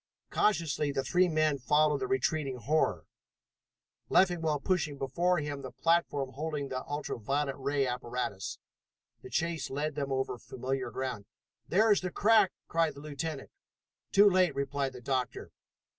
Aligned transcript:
Cautiously 0.31 0.91
the 0.91 1.03
three 1.03 1.27
men 1.29 1.59
followed 1.59 1.99
the 1.99 2.07
retreating 2.07 2.57
horror, 2.57 3.05
Leffingwell 4.09 4.59
pushing 4.59 4.97
before 4.97 5.37
him 5.37 5.61
the 5.61 5.69
platform 5.69 6.31
holding 6.31 6.69
the 6.69 6.83
ultra 6.85 7.19
violet 7.19 7.55
ray 7.57 7.85
apparatus. 7.85 8.57
The 9.21 9.29
chase 9.29 9.69
led 9.69 9.93
them 9.93 10.11
over 10.11 10.39
familiar 10.39 10.89
ground. 10.89 11.25
"There 11.67 11.91
is 11.91 12.01
the 12.01 12.09
crack!" 12.09 12.51
cried 12.67 12.95
the 12.95 12.99
lieutenant. 12.99 13.51
"Too 14.11 14.27
late!" 14.27 14.55
replied 14.55 14.93
the 14.93 15.01
doctor. 15.01 15.51